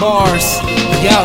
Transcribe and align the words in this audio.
bars. 0.00 0.60
Yo. 1.00 1.24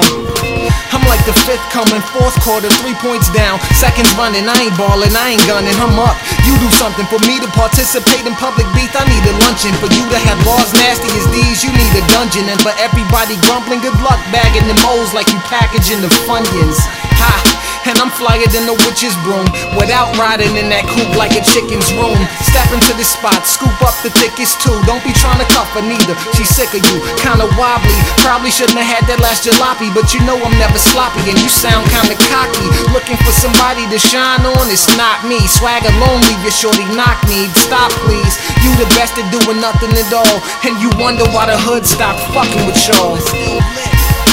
I'm 0.91 1.03
like 1.07 1.23
the 1.23 1.35
fifth 1.47 1.63
coming, 1.71 2.03
fourth 2.11 2.35
quarter, 2.43 2.67
three 2.83 2.95
points 2.99 3.31
down. 3.31 3.59
Seconds 3.79 4.11
running, 4.19 4.43
I 4.43 4.55
ain't 4.67 4.75
ballin', 4.75 5.15
I 5.15 5.35
ain't 5.35 5.45
gunning, 5.47 5.75
I'm 5.79 5.95
up. 5.97 6.19
You 6.43 6.53
do 6.59 6.67
something 6.75 7.07
for 7.07 7.19
me 7.23 7.39
to 7.39 7.47
participate 7.55 8.27
in 8.27 8.35
public 8.35 8.67
beef, 8.75 8.91
I 8.91 9.07
need 9.07 9.23
a 9.23 9.33
luncheon. 9.39 9.71
For 9.79 9.87
you 9.87 10.03
to 10.11 10.19
have 10.19 10.37
bars 10.43 10.71
nasty 10.75 11.07
as 11.15 11.27
these, 11.31 11.63
you 11.63 11.71
need 11.71 11.93
a 11.95 12.03
dungeon. 12.11 12.47
And 12.51 12.59
for 12.59 12.75
everybody 12.75 13.39
grumbling, 13.47 13.79
good 13.79 13.95
luck 14.03 14.19
bagging 14.35 14.67
the 14.67 14.77
moles 14.83 15.15
like 15.15 15.31
you 15.31 15.39
packaging 15.47 16.03
the 16.03 16.11
Funyuns. 16.27 16.79
Ha! 17.17 17.50
I'm 18.01 18.09
flyer 18.17 18.49
than 18.49 18.65
the 18.65 18.73
witch's 18.81 19.13
broom. 19.21 19.45
Without 19.77 20.09
riding 20.17 20.57
in 20.57 20.73
that 20.73 20.89
coop 20.89 21.13
like 21.13 21.37
a 21.37 21.43
chicken's 21.45 21.85
room. 21.93 22.17
Step 22.41 22.65
into 22.73 22.97
the 22.97 23.05
spot, 23.05 23.45
scoop 23.45 23.77
up 23.85 23.93
the 24.01 24.09
tickets 24.17 24.57
too. 24.57 24.73
Don't 24.89 25.05
be 25.05 25.13
trying 25.13 25.37
to 25.37 25.45
cuff 25.53 25.69
her 25.77 25.85
neither. 25.85 26.17
She's 26.33 26.49
sick 26.49 26.73
of 26.73 26.81
you, 26.81 26.97
kinda 27.21 27.45
wobbly. 27.61 27.93
Probably 28.25 28.49
shouldn't 28.49 28.81
have 28.81 28.89
had 28.89 29.05
that 29.05 29.21
last 29.21 29.45
jalopy, 29.45 29.93
but 29.93 30.17
you 30.17 30.19
know 30.25 30.33
I'm 30.33 30.57
never 30.57 30.81
sloppy. 30.81 31.29
And 31.29 31.37
you 31.37 31.45
sound 31.45 31.85
kinda 31.93 32.17
cocky. 32.25 32.65
Looking 32.89 33.21
for 33.21 33.29
somebody 33.37 33.85
to 33.93 34.01
shine 34.01 34.49
on, 34.49 34.65
it's 34.73 34.89
not 34.97 35.21
me. 35.29 35.37
Swag 35.45 35.85
alone, 35.85 36.25
leave 36.25 36.41
your 36.41 36.57
shorty 36.57 36.89
knock 36.97 37.21
me. 37.29 37.53
Stop, 37.53 37.93
please. 38.01 38.33
You 38.65 38.73
the 38.81 38.89
best 38.97 39.13
at 39.21 39.29
doing 39.29 39.61
nothing 39.61 39.93
at 39.93 40.09
all. 40.09 40.37
And 40.65 40.73
you 40.81 40.89
wonder 40.97 41.29
why 41.29 41.45
the 41.45 41.57
hood 41.69 41.85
stopped 41.85 42.25
fucking 42.33 42.65
with 42.65 42.81
y'all. 42.89 43.21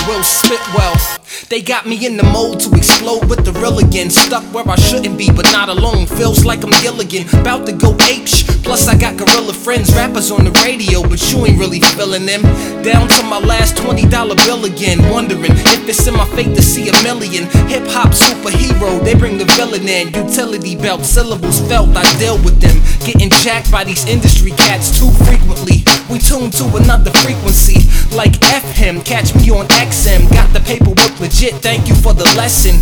Will 0.09 0.25
Spitwell. 0.25 1.18
They 1.47 1.63
got 1.63 1.87
me 1.87 2.05
in 2.05 2.17
the 2.17 2.25
mode 2.25 2.61
to 2.61 2.71
explode 2.77 3.31
with 3.31 3.45
the 3.45 3.53
real 3.53 3.79
again. 3.79 4.11
Stuck 4.11 4.43
where 4.53 4.69
I 4.69 4.77
shouldn't 4.77 5.17
be, 5.17 5.31
but 5.31 5.47
not 5.47 5.69
alone. 5.69 6.07
Feels 6.07 6.45
like 6.45 6.65
I'm 6.65 6.73
Gilligan, 6.83 7.29
about 7.41 7.65
to 7.67 7.73
go 7.73 7.97
H. 8.03 8.45
Plus, 8.65 8.89
I 8.89 8.99
got 8.99 9.17
gorilla 9.17 9.55
friends, 9.55 9.95
rappers 9.95 10.31
on 10.31 10.45
the 10.45 10.51
radio, 10.67 11.01
but 11.03 11.23
you 11.31 11.47
ain't 11.47 11.59
really 11.59 11.81
feeling 11.81 12.27
them. 12.27 12.43
Down 12.83 13.09
to 13.09 13.23
my 13.25 13.39
last 13.39 13.77
$20 13.77 14.11
bill 14.45 14.65
again. 14.65 14.99
Wondering 15.11 15.53
if 15.53 15.89
it's 15.89 16.07
in 16.07 16.15
my 16.15 16.27
fate 16.37 16.55
to 16.55 16.63
see 16.63 16.89
a 16.89 17.03
million. 17.03 17.45
Hip 17.71 17.87
hop 17.89 18.11
superhero, 18.11 19.03
they 19.05 19.15
bring 19.15 19.39
the 19.39 19.47
villain 19.57 19.89
in. 19.89 20.13
Utility 20.13 20.77
belt, 20.77 21.05
syllables 21.05 21.61
felt, 21.69 21.97
I 21.97 22.05
deal 22.19 22.37
with 22.43 22.61
them. 22.61 22.77
Getting 23.07 23.31
jacked 23.31 23.71
by 23.71 23.85
these 23.85 24.05
industry 24.07 24.51
cats 24.51 24.99
too 24.99 25.11
frequently. 25.25 25.85
We 26.11 26.19
tune 26.19 26.51
to 26.53 26.65
another 26.77 27.11
frequency, 27.25 27.85
like 28.17 28.43
F 28.43 28.65
him. 28.77 29.01
Catch 29.03 29.35
me 29.35 29.51
on 29.51 29.67
XM, 29.69 30.29
got 30.31 30.48
legit. 31.29 31.55
Thank 31.61 31.89
you 31.89 31.95
for 31.95 32.15
the 32.15 32.25
lesson. 32.41 32.81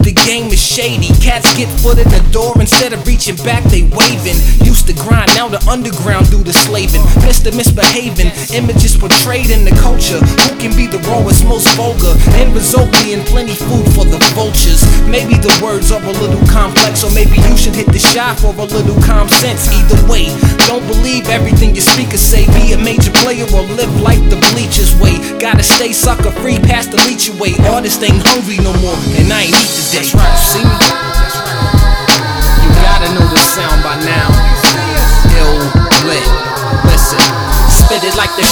The 0.00 0.12
game 0.24 0.48
is 0.48 0.62
shady. 0.62 1.12
Cats 1.20 1.46
get 1.56 1.68
foot 1.80 1.98
in 1.98 2.08
the 2.08 2.24
door 2.32 2.56
instead 2.58 2.92
of 2.92 3.06
reaching 3.06 3.36
back, 3.44 3.62
they 3.68 3.84
waving. 3.92 4.38
Used 4.64 4.86
to 4.88 4.94
grind, 4.94 5.28
now 5.36 5.48
the 5.48 5.60
underground 5.68 6.30
do 6.30 6.42
the 6.42 6.52
slaving. 6.52 7.02
Mr. 7.28 7.52
Misbehaving, 7.52 8.32
images 8.56 8.96
portrayed 8.96 9.50
in 9.50 9.64
the 9.64 9.74
culture. 9.76 10.18
Who 10.48 10.56
can 10.56 10.72
be 10.72 10.86
the 10.88 10.98
rawest, 11.10 11.44
most 11.44 11.68
vulgar? 11.76 12.16
End 12.40 12.54
result 12.54 12.88
being 13.04 13.20
plenty 13.28 13.54
food 13.54 13.84
for 13.92 14.08
the 14.08 14.18
vultures. 14.32 14.80
Maybe 15.04 15.36
the 15.36 15.52
words 15.60 15.92
are 15.92 16.02
a 16.02 16.14
little 16.16 16.42
complex, 16.48 17.04
or 17.04 17.12
maybe 17.12 17.36
you 17.44 17.56
should 17.60 17.76
hit 17.76 17.92
the 17.92 18.00
shot 18.00 18.40
for 18.40 18.56
a 18.56 18.66
little 18.72 18.96
calm 19.04 19.28
sense. 19.28 19.68
Either 19.68 20.00
way, 20.08 20.32
don't 20.66 20.86
believe 20.88 21.28
everything 21.28 21.76
your 21.76 21.84
speakers 21.84 22.24
say. 22.24 22.48
Be 22.56 22.72
a 22.72 22.78
major 22.78 23.12
player 23.20 23.44
or 23.52 23.68
live 23.76 23.92
like 24.00 24.22
the 24.32 24.40
bleachers 24.50 24.96
way. 24.96 25.20
Gotta 25.36 25.62
stay 25.62 25.92
sucker 25.92 26.32
free 26.40 26.58
past 26.58 26.90
the 26.90 26.98
leech 27.04 27.28
away. 27.28 27.52
Artists 27.82 28.04
ain't 28.04 28.22
hungry 28.24 28.58
no 28.58 28.72
more, 28.74 28.94
and 29.18 29.32
I 29.32 29.42
ain't 29.42 29.48
eat 29.48 29.54
today. 29.56 29.98
That's 29.98 30.14
right. 30.14 30.38
See 30.38 30.62
me? 30.62 30.81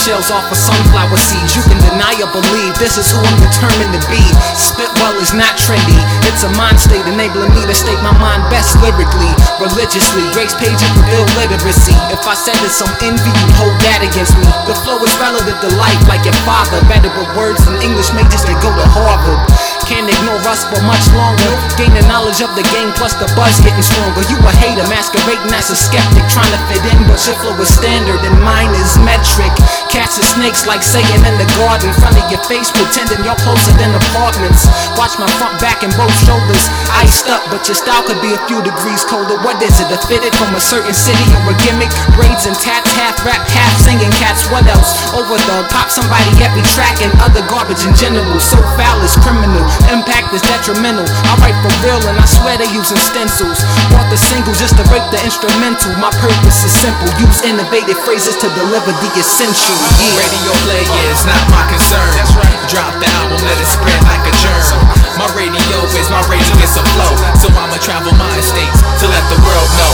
Shells 0.01 0.33
off 0.33 0.49
of 0.49 0.57
sunflower 0.57 1.21
seeds. 1.21 1.53
You 1.53 1.61
can 1.69 1.77
deny 1.85 2.17
or 2.25 2.33
believe 2.33 2.73
this 2.81 2.97
is 2.97 3.13
who 3.13 3.21
I'm 3.21 3.37
determined 3.37 3.93
to 3.93 4.01
be. 4.09 4.25
Spitwell 4.57 5.13
is 5.21 5.37
not 5.37 5.61
trendy. 5.61 6.01
It's 6.25 6.41
a 6.41 6.49
mind 6.57 6.81
state 6.81 7.05
enabling 7.05 7.53
me 7.53 7.69
to 7.69 7.77
state 7.77 8.01
my 8.01 8.17
mind 8.17 8.41
best 8.49 8.81
lyrically, 8.81 9.29
religiously. 9.61 10.25
Grace 10.33 10.57
pages 10.57 10.89
reveal 10.97 11.29
literacy. 11.37 11.93
If 12.09 12.25
I 12.25 12.33
said 12.33 12.57
it's 12.65 12.81
some 12.81 12.89
envy, 13.05 13.29
you 13.29 13.49
hold 13.61 13.77
that 13.85 14.01
against 14.01 14.41
me. 14.41 14.49
The 14.65 14.73
flow 14.81 14.97
is 15.05 15.13
relative 15.21 15.61
to 15.61 15.69
life, 15.77 16.01
like 16.09 16.25
your 16.25 16.39
father. 16.49 16.81
Better 16.89 17.13
with 17.21 17.29
words 17.37 17.61
than 17.69 17.77
English 17.85 18.09
majors 18.17 18.49
that 18.49 18.57
go 18.65 18.73
to 18.73 18.87
Harvard. 18.97 19.45
Can't 19.85 20.09
ignore 20.09 20.41
us 20.49 20.65
for 20.65 20.81
much 20.81 21.05
longer. 21.13 21.53
Gaining 21.77 22.09
knowledge 22.09 22.41
of 22.41 22.57
the 22.57 22.65
game, 22.73 22.89
plus 22.97 23.13
the 23.21 23.29
buzz 23.37 23.61
getting 23.61 23.85
stronger. 23.85 24.25
You 24.33 24.41
a 24.41 24.53
hater, 24.65 24.87
masquerading 24.89 25.53
as 25.53 25.69
a 25.69 25.77
skeptic, 25.77 26.25
trying 26.33 26.49
to 26.57 26.61
fit 26.73 26.81
in, 26.89 27.05
but 27.05 27.21
your 27.29 27.37
flow 27.45 27.53
is 27.61 27.69
standard 27.69 28.25
and 28.25 28.41
mine 28.41 28.73
is 28.81 28.97
metric. 29.05 29.53
Cats 29.91 30.23
and 30.23 30.29
snakes, 30.39 30.71
like 30.71 30.87
saying 30.87 31.23
in 31.27 31.35
the 31.35 31.51
garden, 31.59 31.91
front 31.99 32.15
of 32.15 32.23
your 32.31 32.39
face, 32.47 32.71
pretending 32.71 33.27
you're 33.27 33.39
closer 33.43 33.75
than 33.75 33.91
apartments. 33.91 34.71
Watch 34.95 35.19
my 35.19 35.27
front, 35.35 35.59
back, 35.59 35.83
and 35.83 35.91
both 35.99 36.15
shoulders 36.23 36.71
iced 36.95 37.27
up, 37.27 37.43
but 37.51 37.67
your 37.67 37.75
style 37.75 38.07
could 38.07 38.23
be 38.23 38.31
a 38.31 38.41
few 38.47 38.63
degrees 38.63 39.03
colder. 39.03 39.35
What 39.43 39.59
is 39.59 39.83
it? 39.83 39.91
A 39.91 39.99
fitted 40.07 40.31
from 40.39 40.55
a 40.55 40.63
certain 40.63 40.95
city 40.95 41.27
or 41.35 41.51
a 41.51 41.57
gimmick? 41.67 41.91
Braids 42.15 42.47
and 42.47 42.55
tats, 42.55 42.87
half 42.95 43.19
rap, 43.27 43.43
half 43.51 43.75
singing 43.83 44.15
cats. 44.15 44.47
What 44.55 44.63
else? 44.71 44.95
Over 45.11 45.35
the 45.35 45.67
top, 45.67 45.91
somebody 45.91 46.31
every 46.39 46.63
track 46.71 47.03
and 47.03 47.11
other 47.27 47.43
garbage 47.51 47.83
in 47.83 47.91
general. 47.99 48.39
So 48.39 48.63
foul 48.79 49.03
is 49.03 49.19
criminal, 49.27 49.67
impact 49.91 50.31
is 50.31 50.43
detrimental. 50.47 51.11
I 51.27 51.35
write 51.43 51.59
for 51.67 51.75
real 51.83 51.99
and 52.07 52.15
I 52.15 52.27
swear 52.31 52.55
they 52.55 52.71
using 52.71 52.99
stencils. 53.03 53.59
Bought 53.91 54.07
the 54.07 54.21
single 54.23 54.55
just 54.55 54.79
to 54.79 54.87
break 54.87 55.03
the 55.11 55.19
instrumental. 55.27 55.91
My 55.99 56.15
purpose 56.23 56.63
is 56.63 56.71
simple: 56.71 57.11
use 57.19 57.43
innovative 57.43 57.99
phrases 58.07 58.39
to 58.39 58.47
deliver 58.55 58.95
the 58.95 59.11
essential. 59.19 59.80
Yeah. 59.81 60.21
Radio 60.21 60.53
play 60.69 60.85
is 61.11 61.23
not 61.25 61.43
my 61.51 61.65
concern. 61.73 62.09
That's 62.17 62.35
right. 62.37 62.59
Drop 62.69 62.93
the 63.01 63.09
album, 63.21 63.41
let 63.45 63.57
it 63.59 63.69
spread 63.69 64.01
like 64.07 64.25
a 64.29 64.35
germ. 64.37 64.85
My 65.19 65.29
radio 65.37 65.79
is 65.97 66.09
my 66.13 66.23
rage 66.29 66.47
against 66.55 66.77
a 66.81 66.85
flow. 66.95 67.13
So 67.41 67.49
I'ma 67.53 67.77
travel 67.81 68.13
my 68.17 68.31
estates 68.39 68.81
to 69.01 69.07
let 69.09 69.25
the 69.33 69.39
world 69.43 69.71
know. 69.77 69.93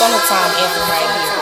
Summertime 0.00 0.52
anthem 0.60 0.86
right 0.88 1.10
here. 1.20 1.34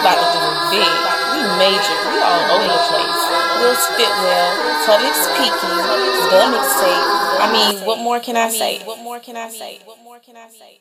About 0.00 0.16
to 0.20 0.26
do 0.32 0.40
it 0.40 0.58
big. 0.80 0.92
We 1.34 1.40
major. 1.60 1.98
We 2.08 2.16
all 2.24 2.56
over 2.56 2.68
the 2.68 2.80
place. 2.88 3.20
Will 3.60 3.76
spit 3.76 4.12
well. 4.24 4.50
Public's 4.88 5.28
Peeking. 5.36 5.76
The 6.32 6.40
mixtape. 6.48 7.04
I 7.40 7.46
mean, 7.52 7.84
what 7.84 7.98
more 8.00 8.20
can 8.20 8.36
I 8.36 8.48
say? 8.48 8.80
What 8.84 9.02
more 9.02 9.20
can 9.20 9.36
I 9.36 9.48
say? 9.48 9.80
What 9.84 9.98
more 10.02 10.18
can 10.18 10.36
I 10.36 10.48
say? 10.48 10.80